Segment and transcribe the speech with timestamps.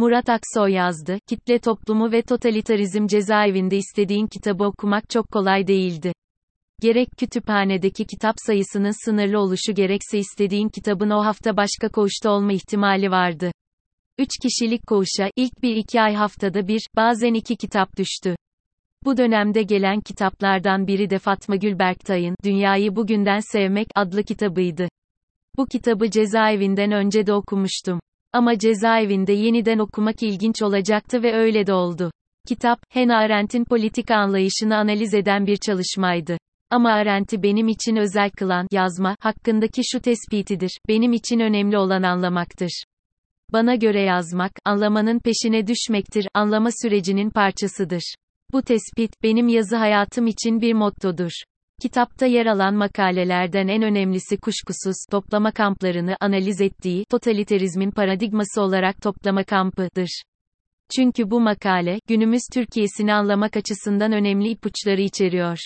[0.00, 6.12] Murat Aksoy yazdı, kitle toplumu ve totalitarizm cezaevinde istediğin kitabı okumak çok kolay değildi.
[6.80, 13.10] Gerek kütüphanedeki kitap sayısının sınırlı oluşu gerekse istediğin kitabın o hafta başka koğuşta olma ihtimali
[13.10, 13.52] vardı.
[14.18, 18.36] Üç kişilik koğuşa, ilk bir iki ay haftada bir, bazen iki kitap düştü.
[19.04, 21.78] Bu dönemde gelen kitaplardan biri de Fatma Gül
[22.44, 24.88] Dünyayı Bugünden Sevmek, adlı kitabıydı.
[25.56, 28.00] Bu kitabı cezaevinden önce de okumuştum.
[28.32, 32.10] Ama cezaevinde yeniden okumak ilginç olacaktı ve öyle de oldu.
[32.48, 36.38] Kitap, Hannah Arendt'in politika anlayışını analiz eden bir çalışmaydı.
[36.70, 42.84] Ama Arendt'i benim için özel kılan, yazma, hakkındaki şu tespitidir, benim için önemli olan anlamaktır.
[43.52, 48.14] Bana göre yazmak, anlamanın peşine düşmektir, anlama sürecinin parçasıdır.
[48.52, 51.30] Bu tespit, benim yazı hayatım için bir mottodur.
[51.82, 59.44] Kitapta yer alan makalelerden en önemlisi kuşkusuz, toplama kamplarını analiz ettiği, totaliterizmin paradigması olarak toplama
[59.44, 60.22] kampıdır.
[60.96, 65.58] Çünkü bu makale, günümüz Türkiye'sini anlamak açısından önemli ipuçları içeriyor.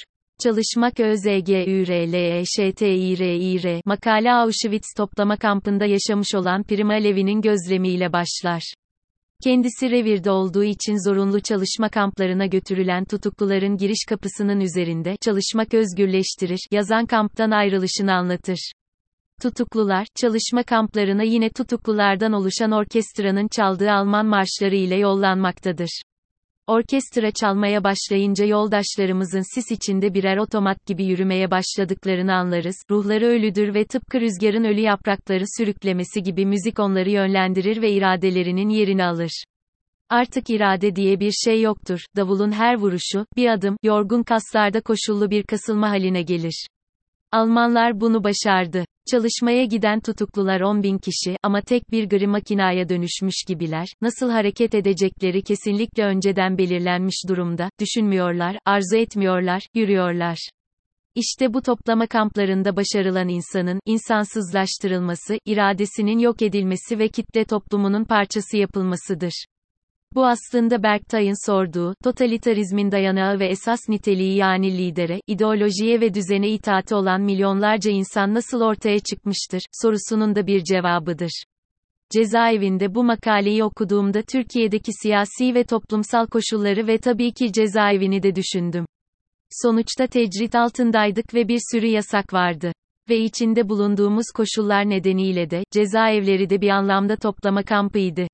[0.42, 8.74] Çalışmak ÖZGÜRLEŞTİRİR makale Auschwitz toplama kampında yaşamış olan Prima Levi'nin gözlemiyle başlar.
[9.44, 17.06] Kendisi revirde olduğu için zorunlu çalışma kamplarına götürülen tutukluların giriş kapısının üzerinde çalışmak özgürleştirir yazan
[17.06, 18.72] kamptan ayrılışını anlatır.
[19.42, 26.02] Tutuklular, çalışma kamplarına yine tutuklulardan oluşan orkestranın çaldığı Alman marşları ile yollanmaktadır.
[26.66, 32.76] Orkestra çalmaya başlayınca yoldaşlarımızın sis içinde birer otomat gibi yürümeye başladıklarını anlarız.
[32.90, 39.04] Ruhları ölüdür ve tıpkı rüzgarın ölü yaprakları sürüklemesi gibi müzik onları yönlendirir ve iradelerinin yerini
[39.04, 39.44] alır.
[40.10, 42.00] Artık irade diye bir şey yoktur.
[42.16, 46.66] Davulun her vuruşu, bir adım, yorgun kaslarda koşullu bir kasılma haline gelir.
[47.34, 48.84] Almanlar bunu başardı.
[49.10, 54.74] Çalışmaya giden tutuklular 10 bin kişi, ama tek bir gri makinaya dönüşmüş gibiler, nasıl hareket
[54.74, 60.38] edecekleri kesinlikle önceden belirlenmiş durumda, düşünmüyorlar, arzu etmiyorlar, yürüyorlar.
[61.14, 69.44] İşte bu toplama kamplarında başarılan insanın, insansızlaştırılması, iradesinin yok edilmesi ve kitle toplumunun parçası yapılmasıdır.
[70.14, 76.94] Bu aslında Berktay'ın sorduğu, totalitarizmin dayanağı ve esas niteliği yani lidere, ideolojiye ve düzene itaati
[76.94, 81.44] olan milyonlarca insan nasıl ortaya çıkmıştır, sorusunun da bir cevabıdır.
[82.12, 88.86] Cezaevinde bu makaleyi okuduğumda Türkiye'deki siyasi ve toplumsal koşulları ve tabii ki cezaevini de düşündüm.
[89.50, 92.72] Sonuçta tecrit altındaydık ve bir sürü yasak vardı.
[93.08, 98.26] Ve içinde bulunduğumuz koşullar nedeniyle de, cezaevleri de bir anlamda toplama kampıydı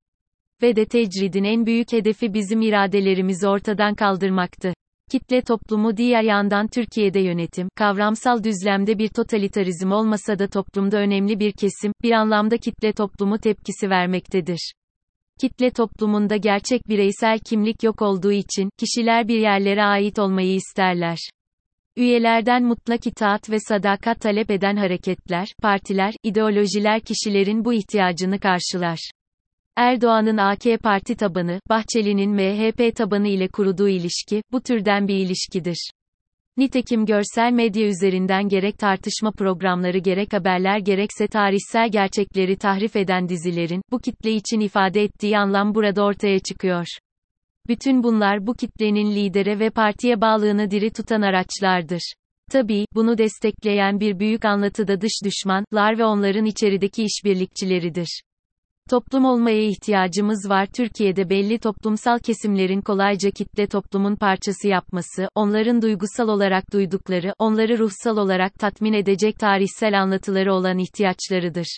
[0.61, 4.73] ve de tecridin en büyük hedefi bizim iradelerimizi ortadan kaldırmaktı.
[5.11, 11.51] Kitle toplumu diğer yandan Türkiye'de yönetim, kavramsal düzlemde bir totalitarizm olmasa da toplumda önemli bir
[11.51, 14.73] kesim, bir anlamda kitle toplumu tepkisi vermektedir.
[15.41, 21.17] Kitle toplumunda gerçek bireysel kimlik yok olduğu için, kişiler bir yerlere ait olmayı isterler.
[21.97, 29.11] Üyelerden mutlak itaat ve sadakat talep eden hareketler, partiler, ideolojiler kişilerin bu ihtiyacını karşılar.
[29.81, 35.91] Erdoğan'ın AK Parti tabanı, Bahçeli'nin MHP tabanı ile kurduğu ilişki, bu türden bir ilişkidir.
[36.57, 43.81] Nitekim görsel medya üzerinden gerek tartışma programları gerek haberler gerekse tarihsel gerçekleri tahrif eden dizilerin,
[43.91, 46.85] bu kitle için ifade ettiği anlam burada ortaya çıkıyor.
[47.67, 52.13] Bütün bunlar bu kitlenin lidere ve partiye bağlığını diri tutan araçlardır.
[52.51, 58.21] Tabii, bunu destekleyen bir büyük anlatı da dış düşmanlar ve onların içerideki işbirlikçileridir.
[58.89, 60.67] Toplum olmaya ihtiyacımız var.
[60.75, 68.17] Türkiye'de belli toplumsal kesimlerin kolayca kitle toplumun parçası yapması, onların duygusal olarak duydukları, onları ruhsal
[68.17, 71.77] olarak tatmin edecek tarihsel anlatıları olan ihtiyaçlarıdır.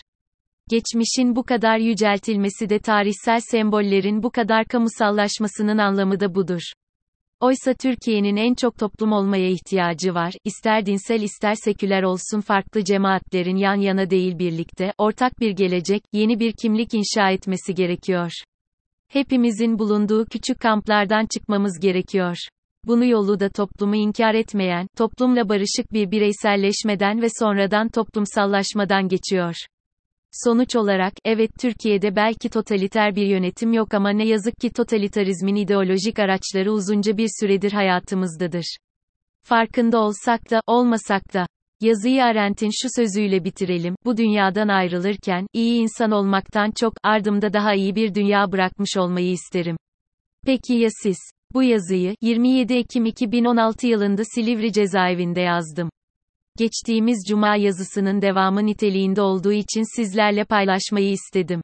[0.70, 6.62] Geçmişin bu kadar yüceltilmesi de tarihsel sembollerin bu kadar kamusallaşmasının anlamı da budur.
[7.44, 13.56] Oysa Türkiye'nin en çok toplum olmaya ihtiyacı var, ister dinsel ister seküler olsun farklı cemaatlerin
[13.56, 18.30] yan yana değil birlikte, ortak bir gelecek, yeni bir kimlik inşa etmesi gerekiyor.
[19.08, 22.36] Hepimizin bulunduğu küçük kamplardan çıkmamız gerekiyor.
[22.86, 29.54] Bunu yolu da toplumu inkar etmeyen, toplumla barışık bir bireyselleşmeden ve sonradan toplumsallaşmadan geçiyor.
[30.42, 36.18] Sonuç olarak, evet Türkiye'de belki totaliter bir yönetim yok ama ne yazık ki totalitarizmin ideolojik
[36.18, 38.76] araçları uzunca bir süredir hayatımızdadır.
[39.42, 41.46] Farkında olsak da, olmasak da.
[41.80, 47.94] Yazıyı Arendt'in şu sözüyle bitirelim, bu dünyadan ayrılırken, iyi insan olmaktan çok, ardımda daha iyi
[47.94, 49.76] bir dünya bırakmış olmayı isterim.
[50.46, 51.18] Peki ya siz?
[51.52, 55.90] Bu yazıyı, 27 Ekim 2016 yılında Silivri cezaevinde yazdım.
[56.58, 61.60] Geçtiğimiz cuma yazısının devamı niteliğinde olduğu için sizlerle paylaşmayı istedim.